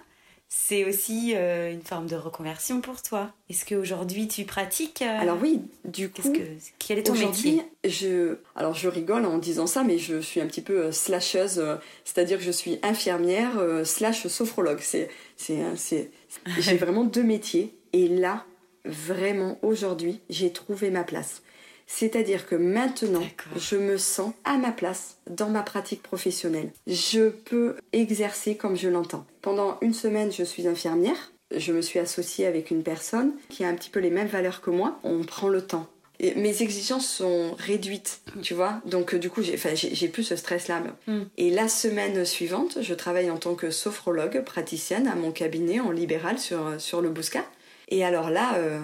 [0.55, 3.33] c'est aussi euh, une forme de reconversion pour toi.
[3.49, 6.41] Est-ce qu'aujourd'hui tu pratiques euh, Alors oui, du coup, que,
[6.79, 10.47] quel est ton métier je, Alors je rigole en disant ça, mais je suis un
[10.47, 11.65] petit peu euh, slasheuse,
[12.05, 13.53] c'est-à-dire que je suis infirmière
[13.85, 14.81] slash sophrologue.
[14.83, 16.11] C'est, c'est,
[16.59, 17.75] j'ai vraiment deux métiers.
[17.95, 18.45] Et là,
[18.85, 21.43] vraiment, aujourd'hui, j'ai trouvé ma place.
[21.87, 23.23] C'est-à-dire que maintenant,
[23.57, 26.71] je me sens à ma place dans ma pratique professionnelle.
[26.87, 29.27] Je peux exercer comme je l'entends.
[29.41, 31.33] Pendant une semaine, je suis infirmière.
[31.55, 34.63] Je me suis associée avec une personne qui a un petit peu les mêmes valeurs
[34.63, 34.99] que moi.
[35.05, 35.87] On prend le temps.
[36.19, 38.81] Et mes exigences sont réduites, tu vois.
[38.87, 40.83] Donc, du coup, j'ai plus ce stress-là.
[41.07, 41.23] Mm.
[41.37, 45.91] Et la semaine suivante, je travaille en tant que sophrologue praticienne à mon cabinet en
[45.91, 47.45] libéral sur, sur le Bouscat.
[47.93, 48.81] Et alors là, euh,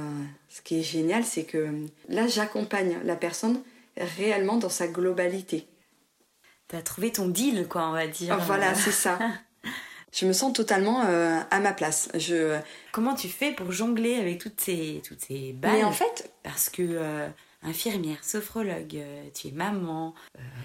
[0.51, 1.73] ce qui est génial, c'est que
[2.11, 3.63] là, j'accompagne la personne
[4.19, 5.67] réellement dans sa globalité.
[6.69, 8.39] Tu as trouvé ton deal, quoi, on va dire.
[8.41, 9.19] Voilà, c'est ça.
[10.13, 12.11] Je me sens totalement euh, à ma place.
[12.15, 12.59] Je...
[12.93, 15.73] Comment tu fais pour jongler avec toutes ces, toutes ces balles?
[15.73, 16.31] Mais en fait...
[16.43, 16.83] Parce que...
[16.83, 17.29] Euh,
[17.63, 19.03] infirmière, sophrologue,
[19.35, 20.15] tu es maman.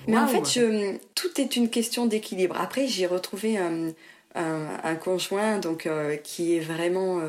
[0.08, 0.98] Mais en fait, je...
[1.16, 2.56] tout est une question d'équilibre.
[2.60, 3.58] Après, j'ai retrouvé
[4.36, 5.88] un, un, conjoint donc
[6.24, 7.22] qui est vraiment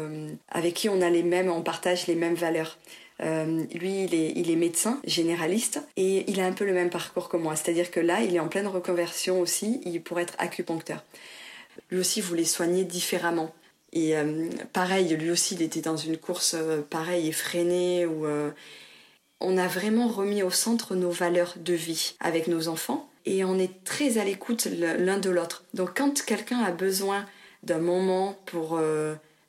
[0.49, 2.79] avec qui on a les mêmes, on partage les mêmes valeurs.
[3.23, 6.91] Euh, lui, il est, il est, médecin généraliste et il a un peu le même
[6.91, 7.55] parcours que moi.
[7.55, 11.05] C'est-à-dire que là, il est en pleine reconversion aussi, il pourrait être acupuncteur.
[11.91, 13.55] Lui aussi voulait soigner différemment.
[13.93, 18.27] Et euh, pareil, lui aussi, il était dans une course euh, pareille, effrénée, où
[19.41, 23.59] on a vraiment remis au centre nos valeurs de vie avec nos enfants et on
[23.59, 25.65] est très à l'écoute l'un de l'autre.
[25.75, 27.25] Donc quand quelqu'un a besoin
[27.63, 28.79] d'un moment pour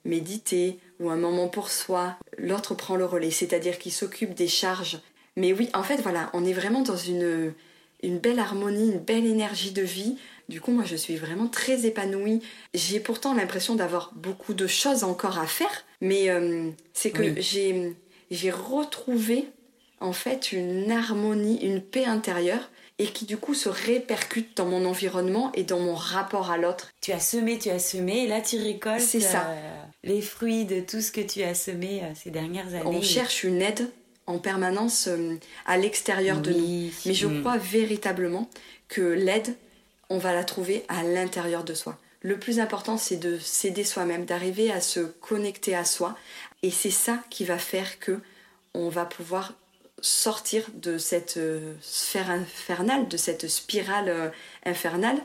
[0.06, 5.00] méditer ou un moment pour soi, l'autre prend le relais, c'est-à-dire qu'il s'occupe des charges.
[5.36, 7.54] Mais oui, en fait, voilà, on est vraiment dans une,
[8.02, 10.18] une belle harmonie, une belle énergie de vie.
[10.48, 12.42] Du coup, moi, je suis vraiment très épanouie.
[12.74, 17.96] J'ai pourtant l'impression d'avoir beaucoup de choses encore à faire, mais euh, c'est que j'ai,
[18.32, 19.50] j'ai retrouvé
[20.00, 24.86] en fait une harmonie, une paix intérieure et qui du coup se répercute dans mon
[24.86, 26.92] environnement et dans mon rapport à l'autre.
[27.02, 29.48] Tu as semé, tu as semé, et là tu récoltes C'est ça.
[29.50, 32.86] Euh, les fruits de tout ce que tu as semé euh, ces dernières années.
[32.86, 33.90] On cherche une aide
[34.28, 36.92] en permanence euh, à l'extérieur de nous.
[37.06, 37.42] Mais je mm.
[37.42, 38.50] crois véritablement
[38.88, 39.56] que l'aide,
[40.10, 41.98] on va la trouver à l'intérieur de soi.
[42.22, 46.18] Le plus important, c'est de s'aider soi-même, d'arriver à se connecter à soi.
[46.64, 48.20] Et c'est ça qui va faire que
[48.74, 49.54] on va pouvoir
[50.02, 54.30] sortir de cette euh, sphère infernale, de cette spirale euh,
[54.66, 55.18] infernale,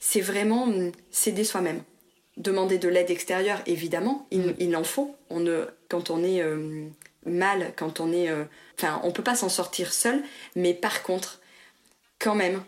[0.00, 1.82] c'est vraiment hum, s'aider soi-même.
[2.36, 5.14] Demander de l'aide extérieure, évidemment, il, il, en faut.
[5.28, 6.88] On ne, quand on est euh,
[7.26, 8.30] mal, quand on est...
[8.78, 10.22] Enfin, on peut pas s'en sortir seul,
[10.56, 11.40] mais par contre,
[12.18, 12.62] quand même,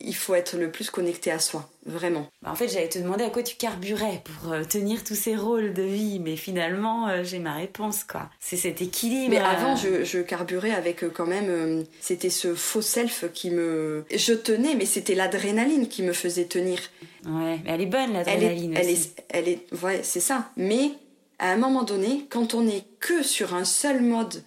[0.00, 2.26] il faut être le plus connecté à soi, vraiment.
[2.42, 5.36] Bah, en fait, j'allais te demander à quoi tu carburais pour euh, tenir tous ces
[5.36, 8.30] rôles de vie, mais finalement, euh, j'ai ma réponse, quoi.
[8.40, 9.30] C'est cet équilibre.
[9.30, 14.04] Mais avant, je, je carburais avec euh, quand même, c'était ce faux self qui me,
[14.14, 16.78] je tenais, mais c'était l'adrénaline qui me faisait tenir.
[17.26, 18.74] Ouais, mais elle est bonne l'adrénaline.
[18.76, 20.50] Elle, est, elle est, ouais, c'est ça.
[20.56, 20.92] Mais
[21.38, 24.42] à un moment donné, quand on est que sur un seul mode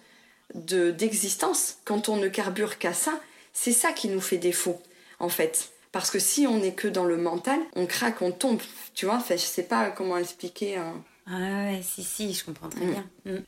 [0.54, 3.20] de d'existence, quand on ne carbure qu'à ça,
[3.52, 4.80] c'est ça qui nous fait défaut
[5.18, 5.72] en fait.
[5.92, 8.60] Parce que si on n'est que dans le mental, on craque, on tombe.
[8.94, 10.76] Tu vois, enfin, je sais pas comment expliquer.
[10.76, 11.04] Hein.
[11.26, 12.90] Ah ouais, si, si, je comprends très mm.
[12.90, 13.04] bien.
[13.26, 13.38] Mm.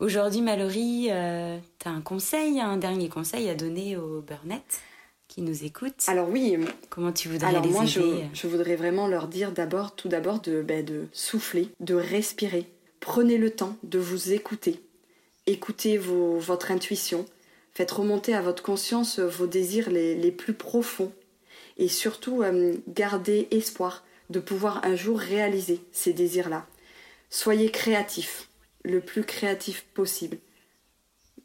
[0.00, 4.82] Aujourd'hui, Mallory, euh, tu as un conseil, un dernier conseil à donner aux Burnett
[5.28, 6.04] qui nous écoutent?
[6.06, 6.56] Alors oui.
[6.88, 8.00] Comment tu voudrais Alors moi, je,
[8.32, 12.70] je, voudrais vraiment leur dire d'abord, tout d'abord, de, ben, de souffler, de respirer.
[13.00, 14.80] Prenez le temps de vous écouter.
[15.46, 17.26] Écoutez vos, votre intuition.
[17.76, 21.12] Faites remonter à votre conscience vos désirs les, les plus profonds
[21.76, 26.64] et surtout euh, garder espoir de pouvoir un jour réaliser ces désirs-là.
[27.28, 28.48] Soyez créatif,
[28.82, 30.38] le plus créatif possible.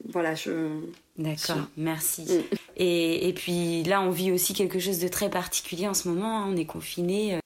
[0.08, 0.80] Voilà, je.
[1.18, 2.22] D'accord, merci.
[2.22, 2.56] Mm.
[2.78, 6.44] Et, et, puis là, on vit aussi quelque chose de très particulier en ce moment.
[6.44, 6.46] Hein.
[6.48, 7.36] on est confiné.
[7.36, 7.40] Euh.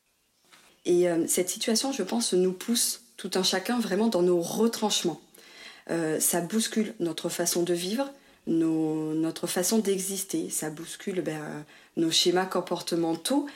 [0.85, 5.19] Et euh, cette situation, je pense, nous pousse tout un chacun vraiment dans nos retranchements.
[6.19, 8.11] ça bouscule notre façon de vivre,
[8.47, 10.49] nos, notre façon d'exister.
[10.49, 11.65] Ça bouscule ben,
[11.97, 13.47] nos schémas comportementaux.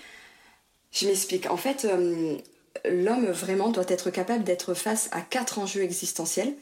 [0.91, 1.49] Je m'explique.
[1.49, 2.37] En fait, euh,
[2.85, 6.53] l'homme vraiment doit être capable d'être face à quatre enjeux existentiels.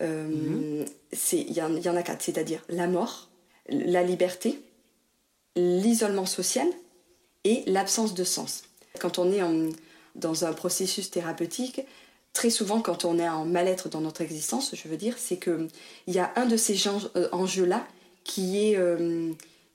[0.00, 0.84] Euh, mhm.
[1.32, 3.28] Il y, y, en a quatre, c'est-à-dire la mort,
[3.68, 4.60] la liberté,
[5.56, 6.66] l'isolement social
[7.44, 8.64] et l'absence de sens.
[8.98, 9.68] Quand on est en,
[10.14, 11.82] dans un processus thérapeutique,
[12.34, 15.68] très souvent quand on est en mal-être dans notre existence, je veux dire, c'est qu'il
[16.08, 17.86] y a un de ces euh, enjeux-là
[18.24, 18.78] qui est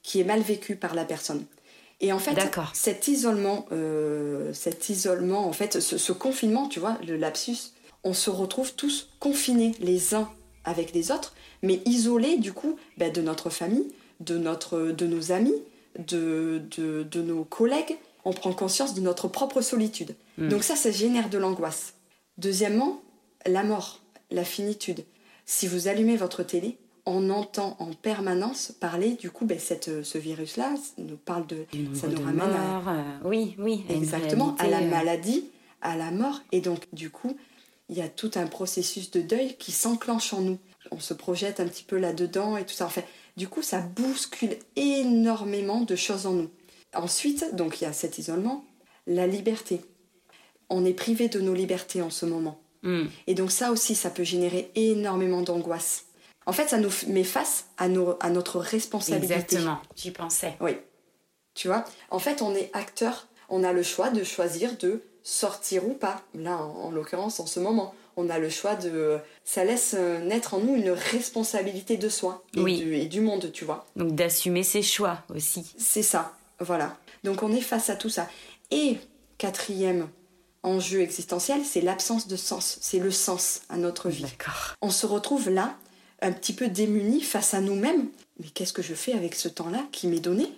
[0.03, 1.45] qui est mal vécu par la personne.
[2.01, 2.37] Et en fait,
[2.73, 8.29] cet isolement, euh, cet isolement, en fait, ce, confinement, tu vois, le lapsus, on se
[8.29, 10.29] retrouve tous confinés les uns
[10.63, 13.87] avec les autres, mais isolés du coup ben, de notre famille,
[14.21, 15.55] de, notre, de nos amis,
[15.97, 17.97] de, de, de nos collègues.
[18.23, 20.15] On prend conscience de notre propre solitude.
[20.37, 20.47] Hmm.
[20.47, 21.93] Donc ça, ça génère de l'angoisse.
[22.39, 23.01] Deuxièmement,
[23.45, 23.99] la mort,
[24.31, 25.03] la finitude.
[25.45, 30.17] Si vous allumez votre télé, on entend en permanence parler du coup ben, cette, ce
[30.17, 34.79] virus là nous parle de ça nous ramène à, euh, oui oui exactement à la
[34.79, 34.89] euh.
[34.89, 35.49] maladie
[35.81, 36.39] à la mort.
[36.51, 37.35] Et donc du coup
[37.89, 40.59] il y a tout un processus de deuil qui s'enclenche en nous.
[40.91, 42.85] On se projette un petit peu là dedans et tout ça.
[42.85, 46.49] En fait du coup ça bouscule énormément de choses en nous.
[46.93, 48.63] Ensuite donc il y a cet isolement
[49.07, 49.81] la liberté
[50.69, 53.05] on est privé de nos libertés en ce moment hmm.
[53.27, 56.05] et donc ça aussi ça peut générer énormément d'angoisse
[56.49, 59.35] en fait, ça nous met face à, à notre responsabilité.
[59.35, 60.55] Exactement, j'y pensais.
[60.59, 60.77] Oui.
[61.53, 65.87] Tu vois, en fait, on est acteur, on a le choix de choisir de sortir
[65.87, 66.23] ou pas.
[66.33, 69.19] Là, en, l'occurrence, en ce moment, on a le choix de.
[69.43, 73.51] Ça laisse euh, naître en nous une responsabilité de soi et, du, et du monde,
[73.51, 73.85] tu vois.
[73.95, 75.71] Donc d'assumer ses choix aussi.
[75.77, 76.97] C'est ça, voilà.
[77.23, 78.27] Donc on est face à tout ça.
[78.71, 78.97] Et
[79.37, 80.07] quatrième
[80.63, 84.25] enjeu existentiel, c'est l'absence de sens, c'est le sens à notre vie.
[84.81, 85.77] On se retrouve là,
[86.21, 88.07] un petit peu démunis face à nous-mêmes.
[88.39, 90.51] Mais qu'est-ce que je fais avec ce temps-là qui m'est donné?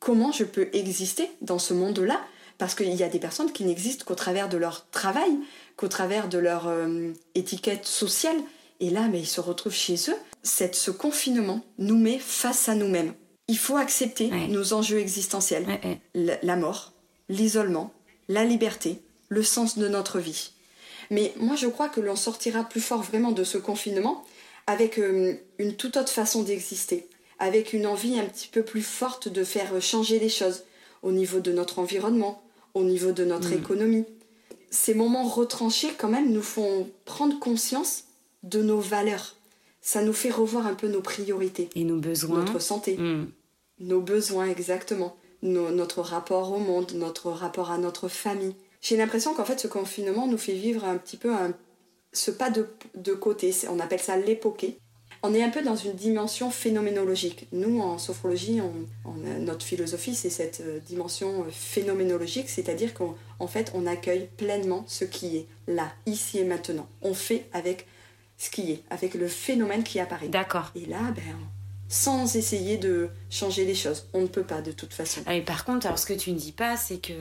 [0.00, 2.20] Comment je peux exister dans ce monde-là?
[2.58, 5.30] Parce qu'il y a des personnes qui n'existent qu'au travers de leur travail,
[5.76, 8.36] qu'au travers de leur euh, étiquette sociale.
[8.80, 10.16] Et là, mais ils se retrouvent chez eux.
[10.42, 13.14] Cette, ce confinement nous met face à nous-mêmes.
[13.48, 15.66] Il faut accepter nos enjeux existentiels.
[16.14, 16.92] la mort,
[17.30, 17.92] l'isolement,
[18.28, 20.50] la liberté, le sens de notre vie.
[21.10, 24.24] Mais moi, je crois que l'on sortira plus fort vraiment de ce confinement
[24.66, 29.28] avec euh, une toute autre façon d'exister, avec une envie un petit peu plus forte
[29.28, 30.64] de faire changer les choses
[31.02, 32.42] au niveau de notre environnement,
[32.74, 33.58] au niveau de notre mm.
[33.58, 34.04] économie.
[34.70, 38.04] Ces moments retranchés, quand même, nous font prendre conscience
[38.42, 39.36] de nos valeurs.
[39.80, 41.70] Ça nous fait revoir un peu nos priorités.
[41.74, 42.40] Et nos besoins.
[42.40, 42.98] Notre santé.
[42.98, 43.30] Mm.
[43.80, 45.16] Nos besoins, exactement.
[45.42, 48.54] notre rapport au monde, notre rapport à notre famille.
[48.80, 51.32] J'ai l'impression qu'en fait, ce confinement nous fait vivre un petit peu
[52.12, 53.54] ce pas de, côté.
[53.68, 54.78] On appelle ça l'époqué.
[55.22, 57.48] On est un peu dans une dimension phénoménologique.
[57.50, 58.60] Nous, en sophrologie,
[59.40, 65.04] notre philosophie, c'est cette euh, dimension euh, phénoménologique, c'est-à-dire qu'en fait, on accueille pleinement ce
[65.04, 66.86] qui est là, ici et maintenant.
[67.02, 67.88] On fait avec
[68.36, 70.28] ce qui est, avec le phénomène qui apparaît.
[70.28, 70.70] D'accord.
[70.76, 71.36] Et là, ben,
[71.88, 74.08] sans essayer de changer les choses.
[74.12, 75.22] On ne peut pas de toute façon.
[75.26, 77.14] Ah, et par contre, alors ce que tu ne dis pas, c'est que,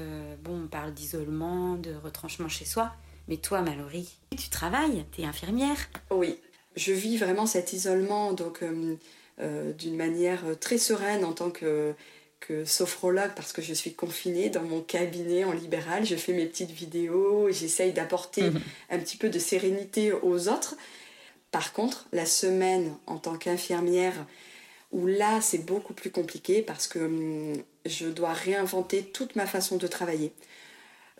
[0.43, 2.93] bon, on parle d'isolement, de retranchement chez soi,
[3.27, 5.77] mais toi, Mallory, tu travailles, tu es infirmière.
[6.11, 6.37] Oui,
[6.75, 8.95] je vis vraiment cet isolement donc euh,
[9.39, 11.93] euh, d'une manière très sereine en tant que,
[12.39, 16.45] que sophrologue parce que je suis confinée dans mon cabinet en libéral, je fais mes
[16.45, 18.61] petites vidéos, j'essaye d'apporter mhm.
[18.91, 20.75] un petit peu de sérénité aux autres.
[21.51, 24.13] Par contre, la semaine en tant qu'infirmière,
[24.91, 29.77] où là c'est beaucoup plus compliqué parce que hum, je dois réinventer toute ma façon
[29.77, 30.33] de travailler.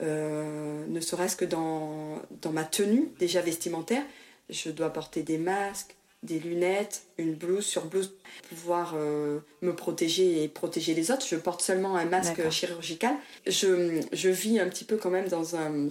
[0.02, 4.04] Euh, ne serait-ce que dans, dans ma tenue déjà vestimentaire,
[4.50, 9.76] je dois porter des masques, des lunettes, une blouse sur blouse pour pouvoir euh, me
[9.76, 11.26] protéger et protéger les autres.
[11.28, 13.16] Je porte seulement un masque chirurgical.
[13.46, 15.90] Je, je, vis un petit peu quand même dans un,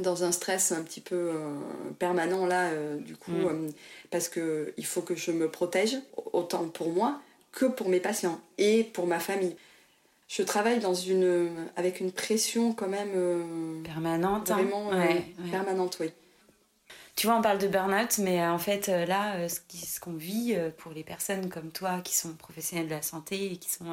[0.00, 1.54] dans un stress un petit peu euh,
[1.98, 3.70] permanent là, du coup, mm.
[4.10, 5.96] parce qu'il faut que je me protège
[6.32, 7.20] autant pour moi
[7.52, 9.56] que pour mes patients et pour ma famille
[10.30, 13.10] je travaille dans une, avec une pression quand même.
[13.16, 14.50] Euh, permanente.
[14.50, 14.54] Hein.
[14.54, 15.18] Vraiment euh,
[15.50, 16.10] permanente, oui.
[17.16, 20.92] Tu vois, on parle de burn-out, mais euh, en fait, là, ce qu'on vit pour
[20.92, 23.86] les personnes comme toi qui sont professionnels de la santé et qui sont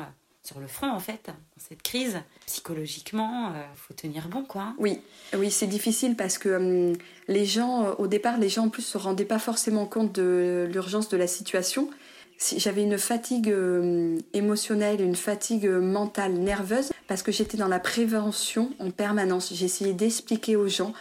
[0.48, 4.74] sur le front, en fait, dans cette crise, psychologiquement, il faut tenir bon, quoi.
[4.78, 5.02] Oui,
[5.36, 6.50] oui c'est difficile parce que
[6.92, 10.70] hum, les gens, au départ, les gens en plus se rendaient pas forcément compte de
[10.72, 11.90] l'urgence de la situation
[12.58, 18.72] j'avais une fatigue euh, émotionnelle, une fatigue mentale, nerveuse, parce que j'étais dans la prévention
[18.80, 19.54] en permanence.
[19.54, 20.94] J'essayais d'expliquer aux gens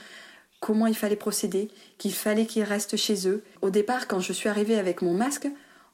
[0.60, 3.44] comment il fallait procéder, qu'il fallait qu'ils restent chez eux.
[3.60, 5.48] Au départ, quand je suis arrivée avec mon masque,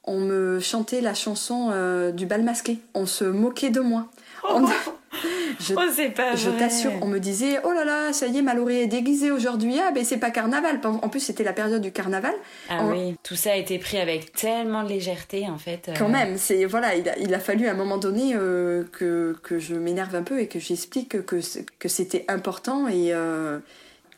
[0.04, 2.78] on me chantait la chanson euh, du bal masqué.
[2.94, 4.08] On se moquait de moi.
[5.60, 8.78] Je, oh, pas je t'assure, on me disait oh là là, ça y est, Mallory
[8.78, 9.78] est déguisée aujourd'hui.
[9.78, 10.80] Ah ben c'est pas carnaval.
[10.84, 12.32] En plus c'était la période du carnaval.
[12.70, 15.90] Ah oui, tout ça a été pris avec tellement de légèreté en fait.
[15.90, 15.94] Euh.
[15.98, 19.36] Quand même, c'est voilà, il a, il a, fallu à un moment donné euh, que,
[19.42, 21.40] que je m'énerve un peu et que j'explique que
[21.78, 23.12] que c'était important et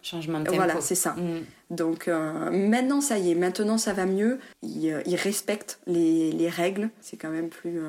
[0.04, 0.56] changement de tempo.
[0.56, 1.12] Voilà, c'est ça.
[1.12, 1.44] Mm.
[1.70, 4.38] Donc maintenant, ça y est, maintenant ça va mieux.
[4.62, 7.80] Il, il respecte les, les règles, c'est quand même plus,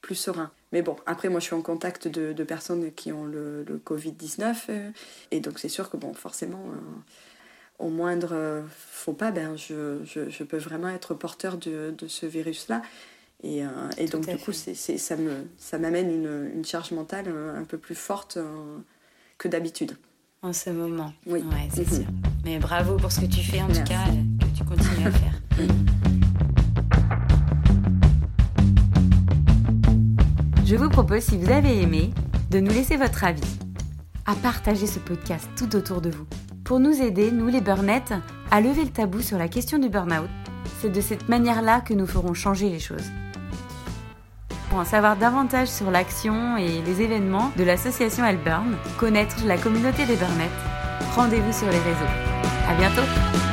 [0.00, 0.50] plus serein.
[0.72, 4.56] Mais bon, après, moi, je suis en contact de, personnes qui ont le, Covid-19.
[4.68, 4.90] Euh,
[5.30, 9.98] et donc, c'est sûr que, bon, forcément, euh, au moindre euh, faux pas, ben, je,
[10.04, 12.82] je, peux vraiment être porteur de, de ce virus-là.
[13.42, 13.62] Et,
[13.96, 18.36] et donc, du coup, ça, m'amène une, une, charge mentale un peu plus forte
[19.38, 19.96] que d'habitude.
[20.42, 21.12] En ce moment.
[21.26, 21.40] Oui.
[21.40, 22.06] Ouais, c'est sûr.
[22.46, 24.06] Mais bravo pour ce que tu fais, en tout cas,
[24.40, 25.34] que tu continues à faire.
[30.64, 32.10] Je vous propose, si vous avez aimé,
[32.50, 33.42] de nous laisser votre avis,
[34.24, 36.24] à partager ce podcast tout autour de vous.
[36.64, 38.14] Pour nous aider, nous les burnettes,
[38.50, 40.30] à lever le tabou sur la question du burn-out,
[40.80, 43.10] c'est de cette manière-là que nous ferons changer les choses.
[44.70, 50.06] Pour en savoir davantage sur l'action et les événements de l'association Elburn, connaître la communauté
[50.06, 50.48] des burnettes,
[51.16, 52.12] rendez-vous sur les réseaux.
[52.68, 53.49] À bientôt!